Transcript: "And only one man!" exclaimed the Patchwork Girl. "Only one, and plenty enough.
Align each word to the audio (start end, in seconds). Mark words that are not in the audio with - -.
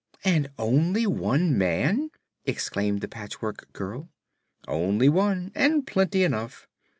"And 0.23 0.49
only 0.57 1.05
one 1.05 1.55
man!" 1.55 2.09
exclaimed 2.43 3.01
the 3.01 3.07
Patchwork 3.07 3.71
Girl. 3.71 4.09
"Only 4.67 5.09
one, 5.09 5.51
and 5.53 5.85
plenty 5.85 6.23
enough. 6.23 6.67